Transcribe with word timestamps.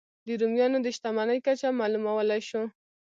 د 0.25 0.29
رومیانو 0.41 0.77
د 0.83 0.87
شتمنۍ 0.95 1.39
کچه 1.45 1.69
معلومولای 1.79 2.41
شو. 2.49 2.63